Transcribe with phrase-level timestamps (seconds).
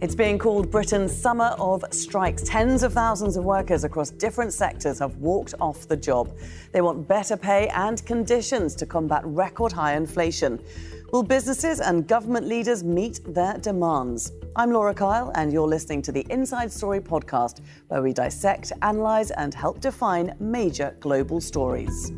[0.00, 2.44] It's being called Britain's Summer of Strikes.
[2.44, 6.30] Tens of thousands of workers across different sectors have walked off the job.
[6.70, 10.62] They want better pay and conditions to combat record high inflation.
[11.10, 14.30] Will businesses and government leaders meet their demands?
[14.54, 19.32] I'm Laura Kyle, and you're listening to the Inside Story podcast, where we dissect, analyse,
[19.32, 22.12] and help define major global stories.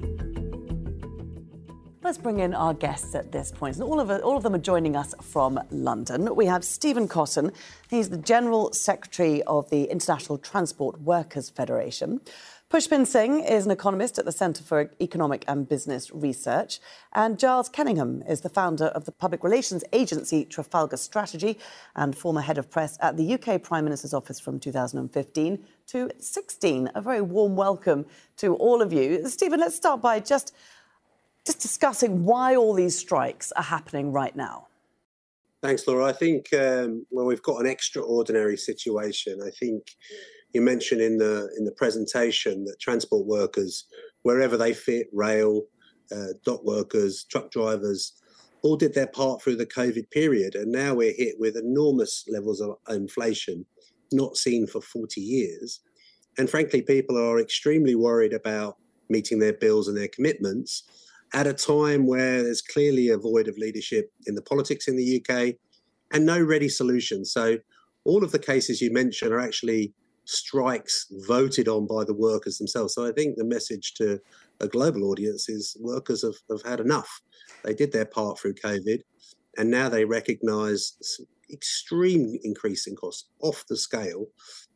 [2.02, 3.76] Let's bring in our guests at this point.
[3.76, 6.34] And all of, all of them are joining us from London.
[6.34, 7.52] We have Stephen Cotton.
[7.90, 12.22] He's the General Secretary of the International Transport Workers Federation.
[12.70, 16.80] Pushpin Singh is an economist at the Centre for Economic and Business Research.
[17.12, 21.58] And Giles Kenningham is the founder of the public relations agency Trafalgar Strategy
[21.96, 26.90] and former head of press at the UK Prime Minister's office from 2015 to 16.
[26.94, 28.06] A very warm welcome
[28.38, 29.28] to all of you.
[29.28, 30.54] Stephen, let's start by just
[31.46, 34.66] just discussing why all these strikes are happening right now.
[35.62, 36.06] Thanks, Laura.
[36.06, 39.40] I think um, we've got an extraordinary situation.
[39.44, 39.90] I think
[40.54, 43.84] you mentioned in the in the presentation that transport workers,
[44.22, 45.62] wherever they fit, rail,
[46.12, 48.14] uh, dock workers, truck drivers,
[48.62, 52.60] all did their part through the COVID period, and now we're hit with enormous levels
[52.60, 53.66] of inflation,
[54.12, 55.80] not seen for 40 years.
[56.38, 58.78] And frankly, people are extremely worried about
[59.10, 60.84] meeting their bills and their commitments
[61.32, 65.20] at a time where there's clearly a void of leadership in the politics in the
[65.20, 65.54] UK
[66.12, 67.24] and no ready solution.
[67.24, 67.58] So,
[68.04, 69.92] all of the cases you mentioned are actually
[70.24, 72.94] strikes voted on by the workers themselves.
[72.94, 74.18] So, I think the message to
[74.60, 77.20] a global audience is workers have, have had enough.
[77.64, 79.00] They did their part through COVID,
[79.56, 80.96] and now they recognise
[81.52, 84.26] extreme increase in costs off the scale,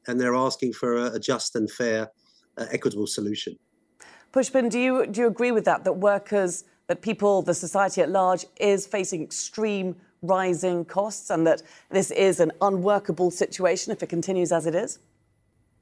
[0.07, 2.11] and they're asking for a, a just and fair,
[2.59, 3.57] uh, equitable solution.
[4.35, 8.11] Pushpin, do you, do you agree with that, that workers, that people, the society at
[8.11, 14.09] large, is facing extreme rising costs and that this is an unworkable situation if it
[14.09, 14.99] continues as it is?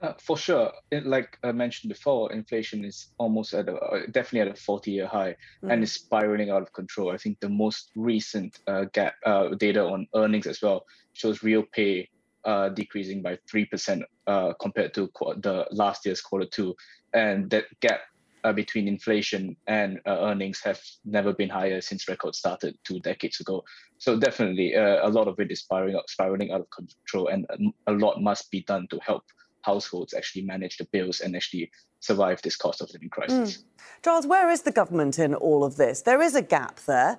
[0.02, 4.40] Uh, for sure, it, like I mentioned before, inflation is almost at a, uh, definitely
[4.40, 5.34] at a 40-year high
[5.64, 5.72] mm.
[5.72, 7.10] and is spiraling out of control.
[7.10, 10.84] I think the most recent uh, gap uh, data on earnings as well
[11.14, 12.10] shows real pay
[12.44, 16.74] uh, decreasing by three percent uh, compared to qu- the last year's quarter two,
[17.14, 18.00] and that gap
[18.44, 23.40] uh, between inflation and uh, earnings have never been higher since records started two decades
[23.40, 23.62] ago.
[23.98, 27.46] So definitely, uh, a lot of it is spiraling out, spiraling out of control, and
[27.86, 29.24] a lot must be done to help
[29.62, 31.70] households actually manage the bills and actually
[32.00, 33.58] survive this cost of living crisis.
[33.58, 33.64] Mm.
[34.02, 36.02] Giles, where is the government in all of this?
[36.02, 37.18] There is a gap there.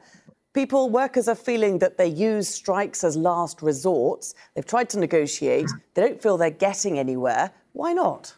[0.53, 4.35] People, workers are feeling that they use strikes as last resorts.
[4.53, 5.67] They've tried to negotiate.
[5.94, 7.51] They don't feel they're getting anywhere.
[7.72, 8.35] Why not?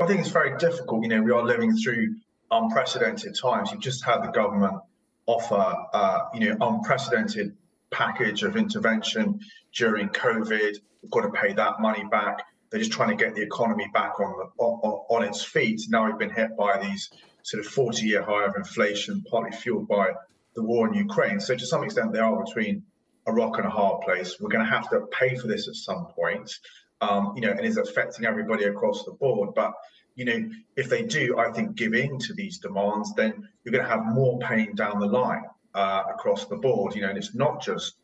[0.00, 1.02] I think it's very difficult.
[1.02, 2.14] You know, we are living through
[2.50, 3.72] unprecedented times.
[3.72, 4.80] You've just had the government
[5.26, 7.56] offer, uh, you know, unprecedented
[7.90, 9.40] package of intervention
[9.74, 10.76] during COVID.
[11.02, 12.44] We've got to pay that money back.
[12.70, 15.80] They're just trying to get the economy back on the on, on its feet.
[15.88, 17.10] Now we've been hit by these
[17.42, 20.12] sort of 40-year high of inflation, partly fueled by
[20.54, 21.40] the war in Ukraine.
[21.40, 22.84] So to some extent, they are between
[23.26, 24.36] a rock and a hard place.
[24.38, 26.52] We're going to have to pay for this at some point
[27.00, 29.54] um, you know, and is affecting everybody across the board.
[29.54, 29.72] But
[30.14, 33.84] you know, if they do, I think give in to these demands, then you're going
[33.84, 35.44] to have more pain down the line
[35.74, 36.94] uh, across the board.
[36.94, 37.94] You know, and it's not just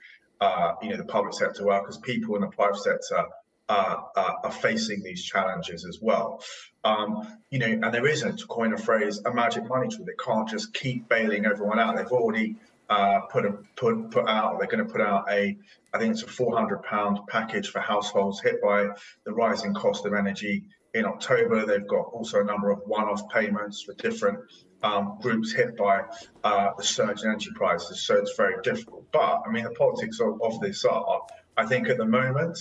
[0.41, 3.25] uh, you know the public sector workers, people in the private sector.
[3.67, 6.45] Uh, uh, are facing these challenges as well.
[6.85, 10.05] Um, you know, and there isn't, to coin a phrase, a magic money tree.
[10.05, 11.97] They can't just keep bailing everyone out.
[11.97, 12.57] They've already
[12.89, 14.59] uh, put a put put out.
[14.59, 15.57] They're going to put out a,
[15.93, 18.89] I think it's a 400 pound package for households hit by
[19.25, 21.67] the rising cost of energy in October.
[21.67, 24.39] They've got also a number of one-off payments for different
[24.83, 26.03] um, groups hit by
[26.45, 28.03] uh, the surge in energy prices.
[28.03, 29.11] So it's very difficult.
[29.13, 31.21] But I mean, the politics of, of this are,
[31.57, 32.59] I think, at the moment,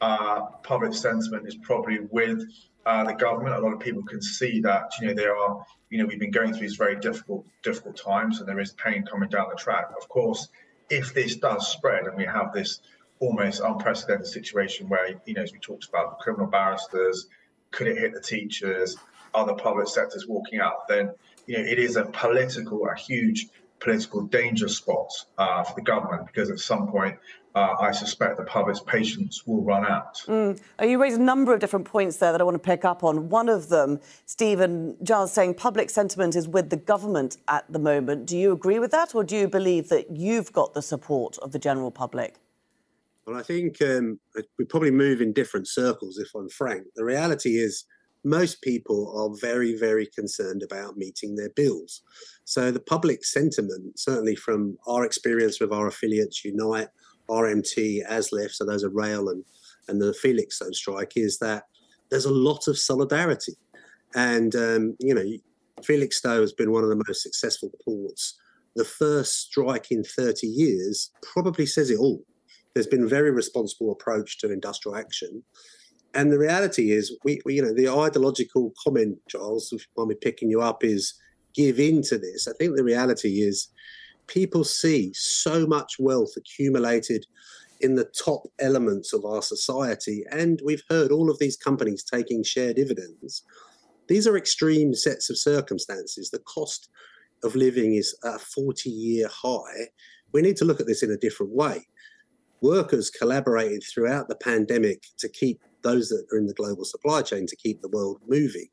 [0.00, 2.42] uh, public sentiment is probably with
[2.86, 3.54] uh, the government.
[3.54, 6.30] A lot of people can see that you know there are you know we've been
[6.30, 9.86] going through these very difficult difficult times, and there is pain coming down the track.
[10.00, 10.48] Of course,
[10.88, 12.80] if this does spread and we have this
[13.18, 17.28] almost unprecedented situation where you know as we talked about the criminal barristers,
[17.70, 18.96] could it hit the teachers,
[19.34, 21.10] other public sectors walking out, then
[21.46, 23.48] you know it is a political, a huge
[23.80, 27.16] political danger spot uh, for the government because at some point
[27.54, 30.22] uh, I suspect the public's patience will run out.
[30.26, 30.60] Mm.
[30.82, 33.28] You raised a number of different points there that I want to pick up on.
[33.28, 38.26] One of them, Stephen Giles, saying public sentiment is with the government at the moment.
[38.26, 41.50] Do you agree with that, or do you believe that you've got the support of
[41.50, 42.36] the general public?
[43.26, 44.20] Well, I think um,
[44.58, 46.84] we probably move in different circles, if I'm frank.
[46.94, 47.84] The reality is,
[48.24, 52.02] most people are very, very concerned about meeting their bills.
[52.44, 56.88] So the public sentiment, certainly from our experience with our affiliates, Unite,
[57.28, 59.44] RMT, ASLEF, so those are rail and,
[59.88, 61.64] and the Felixstowe strike, is that
[62.10, 63.54] there's a lot of solidarity.
[64.14, 65.24] And, um, you know,
[65.82, 68.38] Felixstowe has been one of the most successful ports.
[68.76, 72.24] The first strike in 30 years probably says it all.
[72.74, 75.42] There's been a very responsible approach to industrial action.
[76.14, 80.50] And the reality is, we, we you know, the ideological comment, Giles, if I'm picking
[80.50, 81.14] you up, is
[81.54, 82.48] give in to this.
[82.48, 83.68] I think the reality is
[84.26, 87.26] people see so much wealth accumulated
[87.80, 90.24] in the top elements of our society.
[90.30, 93.42] And we've heard all of these companies taking share dividends.
[94.08, 96.30] These are extreme sets of circumstances.
[96.30, 96.88] The cost
[97.42, 99.88] of living is a 40 year high.
[100.32, 101.86] We need to look at this in a different way.
[102.60, 107.46] Workers collaborated throughout the pandemic to keep those that are in the global supply chain
[107.46, 108.68] to keep the world moving.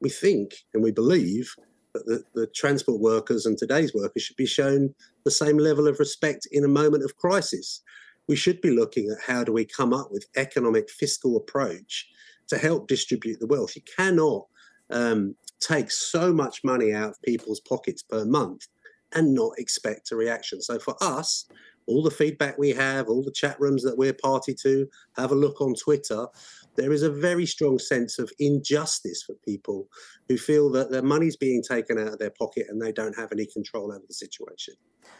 [0.00, 1.54] We think and we believe
[1.94, 4.94] that the, the transport workers and today's workers should be shown
[5.24, 7.82] the same level of respect in a moment of crisis
[8.28, 12.06] we should be looking at how do we come up with economic fiscal approach
[12.48, 13.74] to help distribute the wealth.
[13.74, 14.46] You cannot
[14.90, 18.68] um, take so much money out of people's pockets per month
[19.14, 20.60] and not expect a reaction.
[20.60, 21.46] So for us,
[21.88, 24.86] all the feedback we have, all the chat rooms that we're party to,
[25.16, 26.26] have a look on Twitter.
[26.76, 29.88] There is a very strong sense of injustice for people
[30.28, 33.32] who feel that their money's being taken out of their pocket and they don't have
[33.32, 34.74] any control over the situation.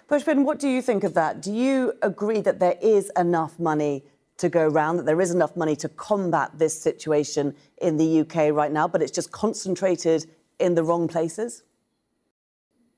[0.08, 1.42] Pushpin, what do you think of that?
[1.42, 4.04] Do you agree that there is enough money
[4.36, 8.52] to go around, that there is enough money to combat this situation in the UK
[8.52, 10.26] right now, but it's just concentrated
[10.60, 11.64] in the wrong places?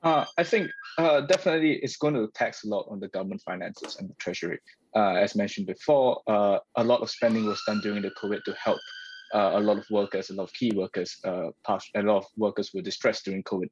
[0.03, 3.97] Uh, I think uh, definitely it's going to tax a lot on the government finances
[3.99, 4.59] and the treasury.
[4.97, 8.55] Uh, as mentioned before, uh, a lot of spending was done during the COVID to
[8.55, 8.79] help
[9.35, 11.51] uh, a lot of workers, a lot of key workers, uh,
[11.95, 13.69] a lot of workers were distressed during COVID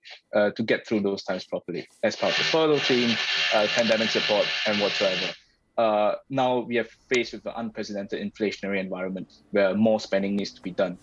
[0.54, 3.16] to get through those times properly as part of the furlough team,
[3.50, 6.14] pandemic support, and whatsoever.
[6.30, 10.70] Now we are faced with an unprecedented inflationary environment where more spending needs to be
[10.70, 10.96] done.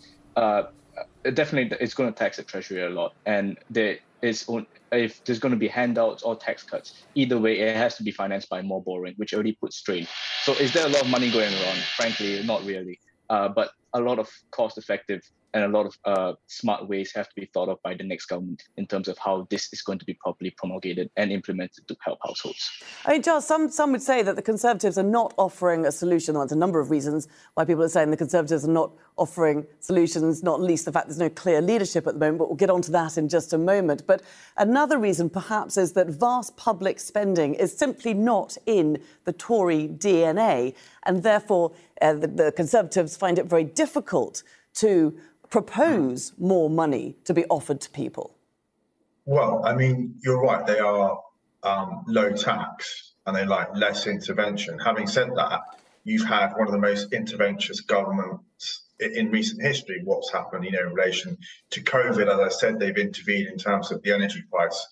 [1.33, 4.45] Definitely, it's going to tax the treasury a lot, and there is
[4.91, 8.11] if there's going to be handouts or tax cuts, either way, it has to be
[8.11, 10.07] financed by more borrowing, which already puts strain.
[10.43, 11.77] So, is there a lot of money going around?
[11.95, 12.99] Frankly, not really.
[13.29, 15.21] Uh, but a lot of cost effective
[15.55, 18.25] and a lot of uh, smart ways have to be thought of by the next
[18.25, 21.95] government in terms of how this is going to be properly promulgated and implemented to
[22.03, 22.69] help households.
[23.05, 26.35] I mean, Giles, some, some would say that the Conservatives are not offering a solution.
[26.35, 30.43] There's a number of reasons why people are saying the Conservatives are not offering solutions,
[30.43, 32.91] not least the fact there's no clear leadership at the moment, but we'll get onto
[32.91, 34.05] that in just a moment.
[34.05, 34.23] But
[34.57, 40.75] another reason, perhaps, is that vast public spending is simply not in the Tory DNA,
[41.03, 41.71] and therefore
[42.01, 43.84] uh, the, the Conservatives find it very difficult
[44.75, 45.17] to
[45.49, 48.35] propose more money to be offered to people?
[49.25, 50.65] Well, I mean, you're right.
[50.65, 51.19] They are
[51.63, 54.77] um, low tax and they like less intervention.
[54.79, 55.61] Having said that,
[56.03, 60.01] you've had one of the most interventionist governments in recent history.
[60.03, 61.37] What's happened, you know, in relation
[61.71, 62.31] to COVID?
[62.31, 64.87] As I said, they've intervened in terms of the energy price,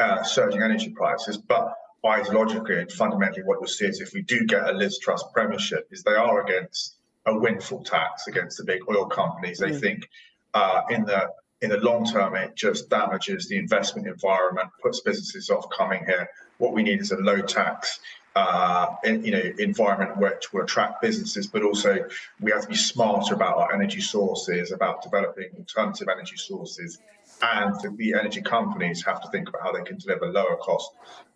[0.00, 1.72] uh, surging energy prices, but
[2.04, 5.88] ideologically and fundamentally, what you'll see is if we do get a Liz Truss premiership,
[5.90, 6.95] is they are against
[7.26, 9.58] a windfall tax against the big oil companies.
[9.58, 9.80] They mm.
[9.80, 10.08] think
[10.54, 11.28] uh, in the
[11.62, 16.28] in the long term it just damages the investment environment, puts businesses off coming here.
[16.58, 18.00] What we need is a low tax.
[18.34, 22.06] Uh, in, you know, environment which will attract businesses, but also
[22.38, 26.98] we have to be smarter about our energy sources, about developing alternative energy sources,
[27.40, 30.90] and the energy companies have to think about how they can deliver lower cost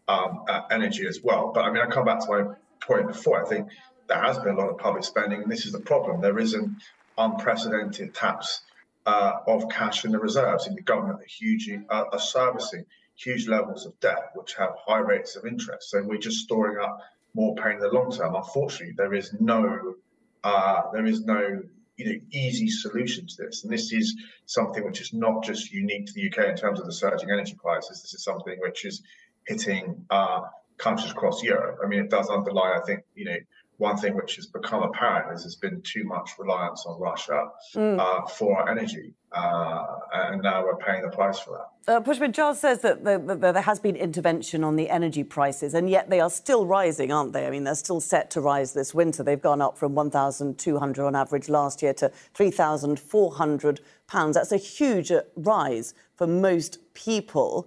[0.09, 1.53] um, uh, energy as well.
[1.55, 3.43] But I mean, I come back to my point before.
[3.43, 3.69] I think
[4.11, 6.21] there has been a lot of public spending, and this is the problem.
[6.21, 6.77] There is an
[7.17, 8.61] unprecedented taps
[9.07, 13.87] uh, of cash in the reserves in the government, hugely uh, are servicing huge levels
[13.87, 15.91] of debt, which have high rates of interest.
[15.91, 17.01] So we're just storing up
[17.35, 18.35] more pain in the long term.
[18.35, 19.95] Unfortunately, there is no
[20.43, 21.63] uh, there is no
[21.97, 26.07] you know easy solution to this, and this is something which is not just unique
[26.07, 28.03] to the UK in terms of the surging energy prices.
[28.03, 29.03] This is something which is
[29.47, 30.41] hitting uh,
[30.79, 31.79] countries across Europe.
[31.85, 33.37] I mean, it does underlie, I think, you know,
[33.81, 37.99] one thing which has become apparent is there's been too much reliance on Russia mm.
[37.99, 41.57] uh, for our energy, uh, and now we're paying the price for
[41.87, 41.93] that.
[41.93, 45.25] Uh, Pushpin Giles says that, the, the, the, there has been intervention on the energy
[45.25, 47.47] prices, and yet they are still rising, aren't they?
[47.47, 49.23] I mean, they're still set to rise this winter.
[49.23, 54.37] They've gone up from 1,200 on average last year to 3,400 pounds.
[54.37, 57.67] That's a huge uh, rise for most people.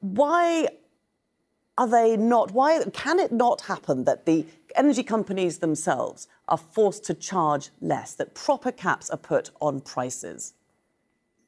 [0.00, 0.68] Why
[1.78, 2.52] are they not?
[2.52, 8.14] Why can it not happen that the energy companies themselves are forced to charge less,
[8.14, 10.54] that proper caps are put on prices?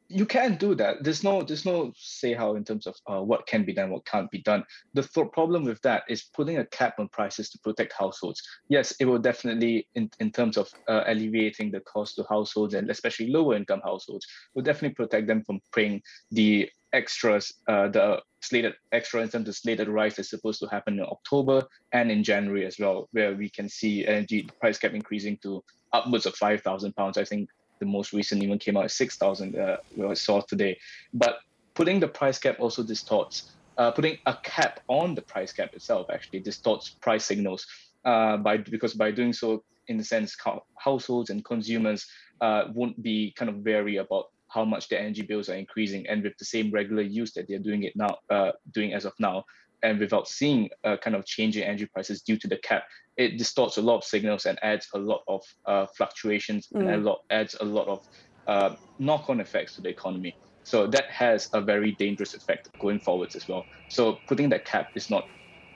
[0.08, 1.04] you can do that.
[1.04, 4.06] There's no there's no say how in terms of uh, what can be done, what
[4.06, 4.64] can't be done.
[4.94, 8.42] The th- problem with that is putting a cap on prices to protect households.
[8.68, 12.90] Yes, it will definitely in, in terms of uh, alleviating the cost to households and
[12.90, 18.74] especially lower income households will definitely protect them from paying the extras, uh, the slated
[18.92, 22.66] extra in terms of slated rise is supposed to happen in October and in January
[22.66, 26.94] as well, where we can see energy price cap increasing to upwards of five thousand
[26.94, 27.18] pounds.
[27.18, 30.78] I think the most recent even came out at 6,000, uh, we saw today.
[31.14, 31.38] But
[31.74, 36.08] putting the price cap also distorts, uh, putting a cap on the price cap itself
[36.12, 37.66] actually distorts price signals
[38.04, 40.36] uh, by because by doing so, in the sense,
[40.76, 42.06] households and consumers
[42.40, 46.22] uh, won't be kind of wary about how much their energy bills are increasing, and
[46.22, 49.44] with the same regular use that they're doing it now, uh, doing as of now,
[49.82, 52.84] and without seeing a kind of change in energy prices due to the cap,
[53.16, 56.80] it distorts a lot of signals and adds a lot of uh, fluctuations mm.
[56.80, 58.06] and a lot adds a lot of
[58.46, 60.34] uh, knock-on effects to the economy.
[60.64, 63.64] So that has a very dangerous effect going forwards as well.
[63.88, 65.26] So putting that cap is not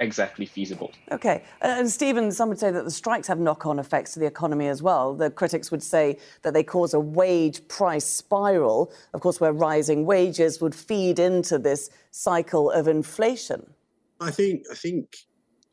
[0.03, 0.93] exactly feasible.
[1.11, 1.43] Okay.
[1.61, 4.69] And Stephen, some would say that the strikes have knock on effects to the economy
[4.69, 5.15] as well.
[5.15, 10.05] The critics would say that they cause a wage price spiral, of course, where rising
[10.05, 13.75] wages would feed into this cycle of inflation.
[14.21, 15.17] I think, I think,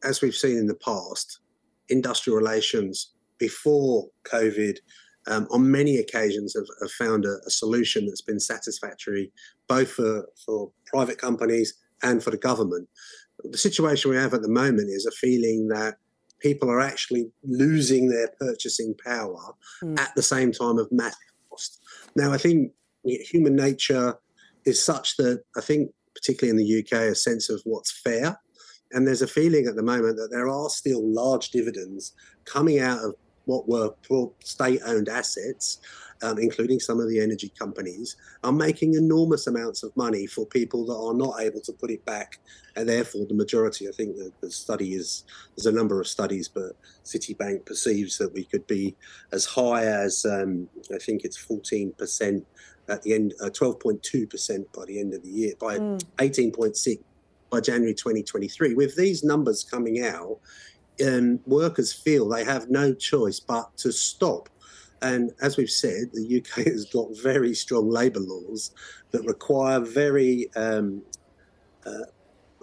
[0.03, 1.39] as we've seen in the past,
[1.89, 4.77] industrial relations before COVID,
[5.27, 9.31] um, on many occasions, have, have found a, a, solution that's been satisfactory
[9.67, 12.88] both for, for private companies and for the government.
[13.43, 15.96] The situation we have at the moment is a feeling that
[16.39, 19.53] people are actually losing their purchasing power
[19.84, 20.00] mm.
[20.00, 21.17] at the same time of massive
[21.50, 21.81] cost.
[22.15, 22.72] Now, I think
[23.03, 24.15] human nature
[24.65, 28.38] is such that I think, particularly in the UK, a sense of what's fair
[28.91, 32.13] and there's a feeling at the moment that there are still large dividends
[32.46, 33.15] coming out of
[33.50, 35.79] what were state owned assets,
[36.22, 40.86] um, including some of the energy companies, are making enormous amounts of money for people
[40.86, 42.38] that are not able to put it back.
[42.75, 45.24] And therefore, the majority, I think the, the study is,
[45.56, 48.96] there's a number of studies, but Citibank perceives that we could be
[49.32, 52.46] as high as, um, I think it's 14%
[52.88, 56.03] at the end, uh, 12.2% by the end of the year, by mm.
[56.18, 57.00] 18.6
[57.50, 58.75] by January 2023.
[58.75, 60.39] With these numbers coming out,
[61.06, 64.50] um, workers feel they have no choice but to stop.
[65.01, 68.72] And as we've said, the UK has got very strong labour laws
[69.12, 71.01] that require very um,
[71.86, 72.06] uh,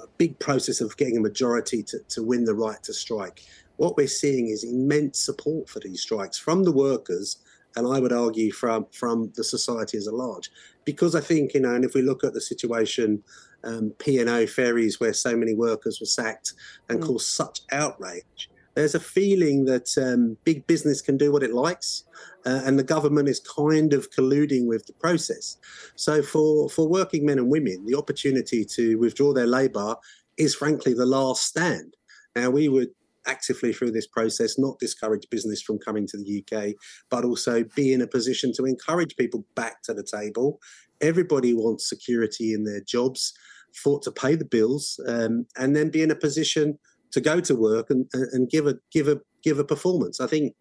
[0.02, 3.42] a big process of getting a majority to, to win the right to strike.
[3.76, 7.38] What we're seeing is immense support for these strikes from the workers,
[7.76, 10.50] and I would argue from from the society as a large,
[10.86, 13.22] because I think you know, and if we look at the situation
[13.66, 16.54] um, P&O ferries where so many workers were sacked
[16.88, 17.06] and mm.
[17.06, 18.50] caused such outrage.
[18.74, 22.04] There's a feeling that um, big business can do what it likes,
[22.44, 25.56] uh, and the government is kind of colluding with the process.
[25.96, 29.96] So, for, for working men and women, the opportunity to withdraw their labour
[30.36, 31.96] is frankly the last stand.
[32.36, 32.90] Now, we would
[33.26, 36.74] actively through this process not discourage business from coming to the UK,
[37.10, 40.60] but also be in a position to encourage people back to the table.
[41.00, 43.32] Everybody wants security in their jobs
[43.74, 46.78] for to pay the bills, um, and then be in a position
[47.12, 50.20] to go to work and, and give a give a give a performance.
[50.20, 50.54] I think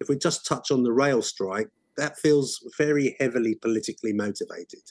[0.00, 4.82] if we just touch on the rail strike, that feels very heavily politically motivated.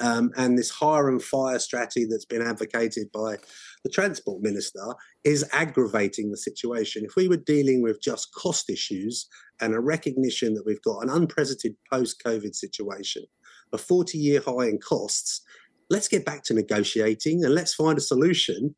[0.00, 3.36] Um, and this hire and fire strategy that's been advocated by
[3.84, 4.94] the transport minister
[5.24, 7.04] is aggravating the situation.
[7.04, 9.26] If we were dealing with just cost issues
[9.60, 13.24] and a recognition that we've got an unprecedented post COVID situation,
[13.72, 15.42] a 40 year high in costs,
[15.88, 18.74] let's get back to negotiating and let's find a solution.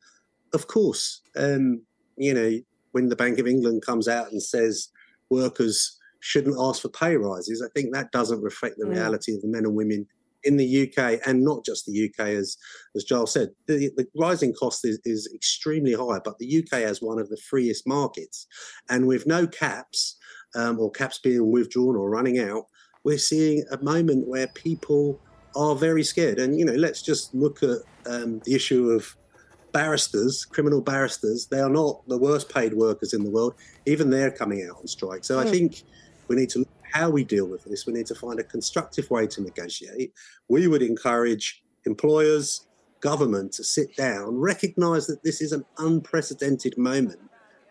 [0.54, 1.82] Of course, um,
[2.16, 2.61] you know,
[2.92, 4.88] when the Bank of England comes out and says
[5.30, 8.92] workers shouldn't ask for pay rises, I think that doesn't reflect the mm.
[8.92, 10.06] reality of the men and women
[10.44, 12.56] in the UK and not just the UK, as
[12.94, 13.50] as Giles said.
[13.66, 17.37] The, the rising cost is, is extremely high, but the UK has one of the
[17.37, 18.46] freest markets,
[18.88, 20.16] and with no caps
[20.54, 22.66] um, or caps being withdrawn or running out,
[23.04, 25.20] we're seeing a moment where people
[25.56, 26.38] are very scared.
[26.38, 29.16] And, you know, let's just look at um, the issue of
[29.72, 31.46] barristers, criminal barristers.
[31.46, 33.54] They are not the worst paid workers in the world.
[33.87, 35.25] Even they're coming out on strike.
[35.25, 35.40] So mm.
[35.40, 35.50] I hmm.
[35.50, 35.82] think
[36.28, 37.87] we need to look how we deal with this.
[37.87, 40.12] We need to find a constructive way to negotiate.
[40.49, 42.66] We would encourage employers,
[43.00, 47.20] government to sit down, recognize that this is an unprecedented moment,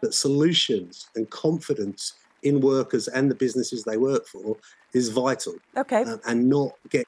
[0.01, 2.13] that solutions and confidence
[2.43, 4.57] in workers and the businesses they work for
[4.93, 5.53] is vital.
[5.77, 6.03] Okay.
[6.03, 7.07] Uh, and not get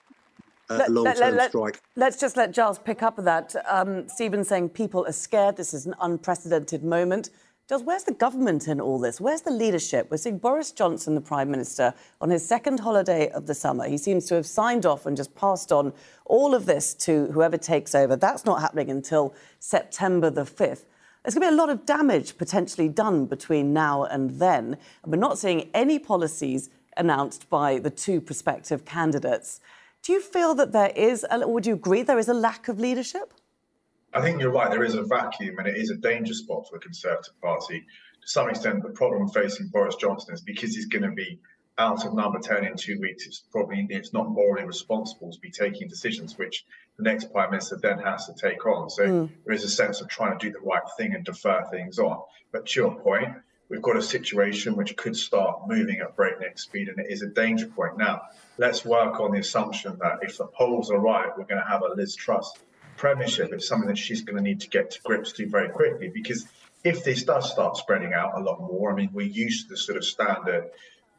[0.69, 1.81] a long-term let, strike.
[1.95, 3.55] Let's just let Giles pick up that.
[3.67, 5.57] Um, Stephen saying people are scared.
[5.57, 7.29] This is an unprecedented moment.
[7.69, 9.21] Giles, where's the government in all this?
[9.21, 10.11] Where's the leadership?
[10.11, 13.87] We're seeing Boris Johnson, the Prime Minister, on his second holiday of the summer.
[13.87, 15.93] He seems to have signed off and just passed on
[16.25, 18.17] all of this to whoever takes over.
[18.17, 20.83] That's not happening until September the 5th.
[21.23, 24.75] There's going to be a lot of damage potentially done between now and then.
[25.01, 29.61] And we're not seeing any policies announced by the two prospective candidates.
[30.01, 32.77] Do you feel that there is, a, would you agree there is a lack of
[32.77, 33.33] leadership?
[34.13, 34.69] I think you're right.
[34.69, 37.79] There is a vacuum, and it is a danger spot for the Conservative Party.
[38.21, 41.39] To some extent, the problem facing Boris Johnson is because he's going to be
[41.77, 45.49] out of number 10 in two weeks, it's probably it's not morally responsible to be
[45.49, 46.65] taking decisions which
[46.97, 48.89] the next prime minister then has to take on.
[48.89, 49.29] So mm.
[49.45, 52.21] there is a sense of trying to do the right thing and defer things on.
[52.51, 53.29] But to your point,
[53.69, 57.27] we've got a situation which could start moving at breakneck speed, and it is a
[57.27, 57.97] danger point.
[57.97, 58.21] Now,
[58.59, 61.81] let's work on the assumption that if the polls are right, we're going to have
[61.81, 62.53] a Liz Truss
[62.97, 63.51] premiership.
[63.53, 66.47] It's something that she's going to need to get to grips to very quickly because
[66.83, 69.77] if this does start spreading out a lot more, I mean, we're used to the
[69.77, 70.69] sort of standard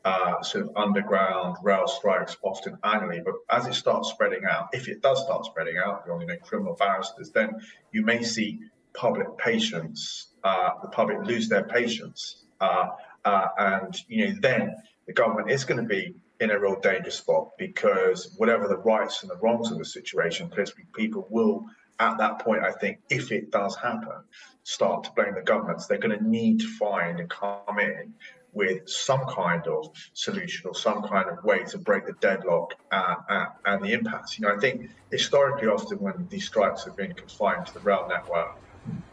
[0.04, 3.22] uh, sort of underground rail strikes often annually.
[3.24, 6.74] But as it starts spreading out, if it does start spreading out you know, criminal
[6.74, 8.60] barristers, then you may see
[8.92, 12.44] public patience, uh, the public lose their patience.
[12.60, 12.88] Uh,
[13.24, 14.76] uh and you know, then
[15.06, 19.22] the government is going to be in a real danger spot because whatever the rights
[19.22, 20.50] and the wrongs of the situation,
[20.92, 21.64] people will
[22.00, 24.24] at that point, I think, if it does happen,
[24.64, 25.86] start to blame the governments.
[25.86, 28.14] They're going to need to find and come in
[28.52, 33.16] with some kind of solution or some kind of way to break the deadlock uh,
[33.28, 34.38] uh, and the impasse.
[34.38, 38.06] You know, I think historically, often when these strikes have been confined to the rail
[38.08, 38.56] network,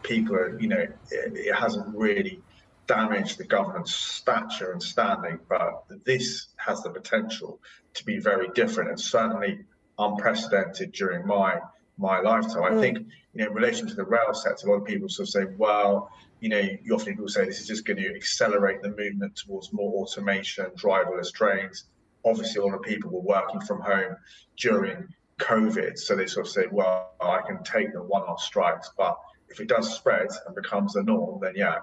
[0.03, 2.41] people are, you know, it, it hasn't really
[2.87, 7.59] damaged the government's stature and standing, but this has the potential
[7.93, 9.59] to be very different and certainly
[9.97, 11.59] unprecedented during my
[11.97, 12.63] my lifetime.
[12.63, 12.77] Mm.
[12.77, 15.27] I think, you know, in relation to the rail sector, a lot of people sort
[15.27, 16.09] of say, well,
[16.39, 19.71] you know, you often people say this is just going to accelerate the movement towards
[19.71, 21.85] more automation, driverless trains.
[22.25, 24.15] Obviously, a lot of people were working from home
[24.57, 25.07] during
[25.37, 29.17] COVID, so they sort of say, well, I can take the one-off strikes, but
[29.49, 31.77] if it does spread and becomes the norm, then yeah,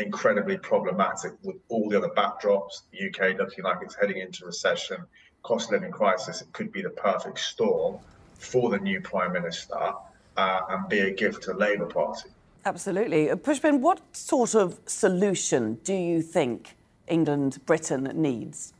[0.00, 2.82] incredibly problematic with all the other backdrops.
[2.92, 4.98] The UK looking like it's heading into recession,
[5.42, 6.40] cost of living crisis.
[6.40, 7.98] It could be the perfect storm
[8.34, 9.92] for the new prime minister
[10.36, 12.30] uh, and be a gift to the Labour Party.
[12.64, 13.30] Absolutely.
[13.30, 16.76] Uh, Pushpin, what sort of solution do you think
[17.08, 18.72] England, Britain needs?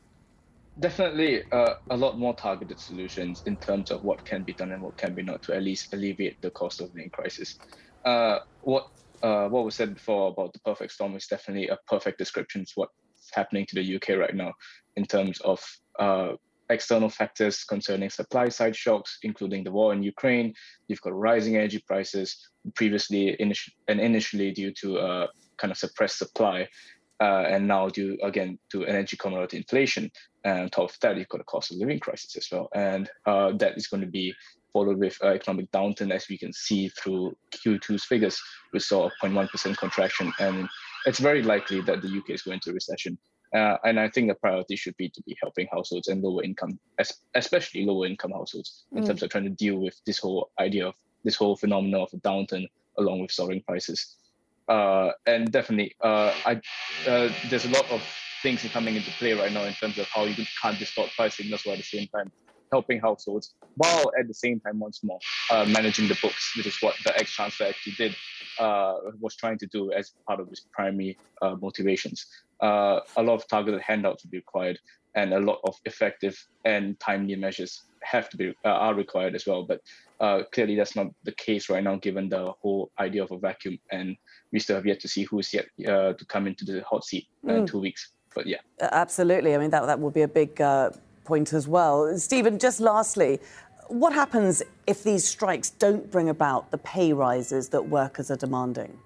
[0.79, 4.83] Definitely uh, a lot more targeted solutions in terms of what can be done and
[4.83, 7.59] what can be not to at least alleviate the cost of living crisis.
[8.05, 8.89] Uh, what
[9.23, 12.69] uh, what was said before about the perfect storm is definitely a perfect description of
[12.75, 12.93] what's
[13.33, 14.53] happening to the UK right now
[14.97, 15.63] in terms of
[15.99, 16.33] uh,
[16.71, 20.55] external factors concerning supply side shocks, including the war in Ukraine.
[20.89, 22.37] You've got rising energy prices,
[22.75, 23.37] previously
[23.89, 25.27] and initially due to uh,
[25.59, 26.69] kind of suppressed supply,
[27.21, 30.11] uh, and now due again to energy commodity inflation.
[30.45, 33.11] And on top of that, you've got a cost of living crisis as well, and
[33.27, 34.33] uh, that is going to be
[34.73, 38.41] followed with uh, economic downturn, as we can see through Q2's figures.
[38.73, 40.69] We saw a 0.1% contraction, and
[41.07, 43.19] it's very likely that the UK is going into recession
[43.55, 46.79] uh, and I think the priority should be to be helping households and lower income,
[47.35, 49.07] especially lower income households, in mm.
[49.07, 52.17] terms of trying to deal with this whole idea of this whole phenomenon of a
[52.19, 52.67] downturn
[52.99, 54.17] along with soaring prices.
[54.69, 56.61] Uh, and definitely, uh, I,
[57.09, 58.03] uh, there's a lot of
[58.43, 61.63] things coming into play right now in terms of how you can't distort price signals
[61.65, 62.31] while at the same time
[62.73, 65.19] helping households, while at the same time, once more,
[65.51, 68.17] uh, managing the books, which is what the ex chancellor actually did,
[68.59, 71.19] uh, was trying to do as part of his primary
[71.61, 72.27] motivations
[72.61, 74.79] uh, a lot of targeted handouts will be required,
[75.15, 79.47] and a lot of effective and timely measures have to be uh, are required as
[79.47, 79.65] well.
[79.65, 79.81] But
[80.21, 83.79] uh, clearly, that's not the case right now, given the whole idea of a vacuum,
[83.91, 84.17] and
[84.53, 87.27] we still have yet to see who's yet uh, to come into the hot seat
[87.45, 87.59] mm.
[87.59, 88.13] in two weeks.
[88.35, 89.55] But yeah, absolutely.
[89.55, 90.91] I mean, that that will be a big uh,
[91.31, 92.19] point as well.
[92.19, 93.39] Stephen, just lastly.
[93.87, 98.99] What happens if these strikes don't bring about the pay rises that workers are demanding?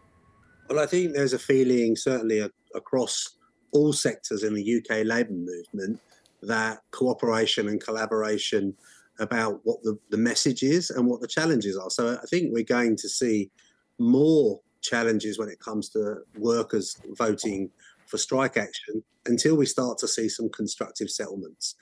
[0.70, 2.38] Well, I think there's a feeling, certainly
[2.74, 3.36] across
[3.72, 6.00] all sectors in the UK labour movement
[6.42, 8.74] that cooperation and collaboration
[9.18, 11.90] about what the, the message is and what the challenges are.
[11.90, 13.50] So I think we're going to see
[13.98, 17.70] more challenges when it comes to workers voting
[18.06, 21.74] for strike action until we start to see some constructive settlements.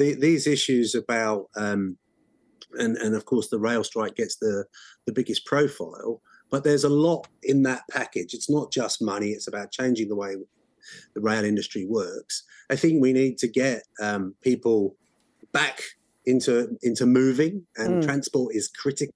[0.00, 1.98] The, these issues about, um,
[2.78, 4.64] and, and of course, the rail strike gets the,
[5.04, 8.32] the biggest profile, but there's a lot in that package.
[8.32, 10.36] It's not just money, it's about changing the way
[11.14, 12.44] the rail industry works.
[12.70, 14.96] I think we need to get um, people
[15.52, 15.82] back
[16.24, 18.06] into into moving, and mm.
[18.06, 19.14] transport is critical.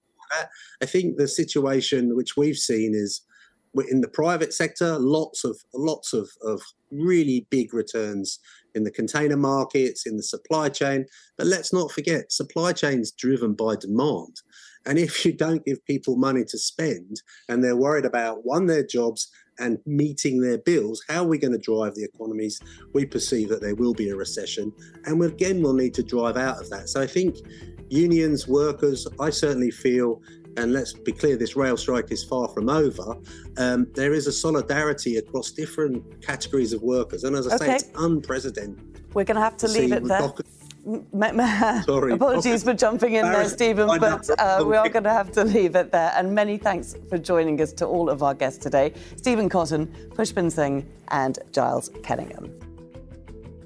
[0.81, 3.21] I think the situation which we've seen is
[3.89, 8.39] in the private sector, lots of lots of, of really big returns
[8.75, 11.05] in the container markets, in the supply chain.
[11.37, 14.41] But let's not forget, supply chains driven by demand.
[14.85, 18.85] And if you don't give people money to spend and they're worried about one, their
[18.85, 22.59] jobs and meeting their bills, how are we going to drive the economies?
[22.93, 24.71] We perceive that there will be a recession.
[25.05, 26.89] And again, we'll need to drive out of that.
[26.89, 27.37] So I think
[27.89, 30.21] unions, workers, I certainly feel
[30.57, 33.17] and let's be clear, this rail strike is far from over.
[33.57, 37.65] Um, there is a solidarity across different categories of workers, and as I okay.
[37.65, 38.95] say, it's unprecedented.
[39.13, 40.33] We're going to have to, to leave it there.
[41.85, 42.13] Sorry.
[42.13, 45.75] Apologies for jumping in there, Stephen, but uh, we are going to have to leave
[45.75, 46.11] it there.
[46.15, 50.51] And many thanks for joining us to all of our guests today Stephen Cotton, Pushpin
[50.51, 52.64] Singh, and Giles Kenningham.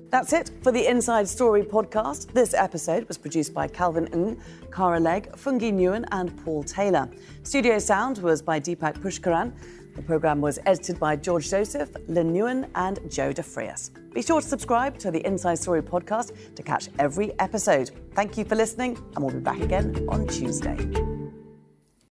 [0.10, 2.34] That's it for the Inside Story podcast.
[2.34, 4.42] This episode was produced by Calvin Ng,
[4.72, 7.08] Cara Legg, Fungi Nguyen, and Paul Taylor.
[7.44, 9.54] Studio sound was by Deepak Pushkaran.
[9.96, 13.92] The programme was edited by George Joseph, Lynn Newen, and Joe DeFrias.
[14.12, 17.92] Be sure to subscribe to the Inside Story podcast to catch every episode.
[18.16, 21.29] Thank you for listening, and we'll be back again on Tuesday.